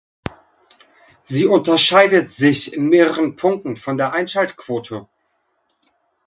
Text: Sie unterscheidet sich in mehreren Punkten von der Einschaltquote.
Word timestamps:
Sie 1.25 1.45
unterscheidet 1.45 2.31
sich 2.31 2.73
in 2.73 2.89
mehreren 2.89 3.35
Punkten 3.35 3.75
von 3.75 3.97
der 3.97 4.13
Einschaltquote. 4.13 5.07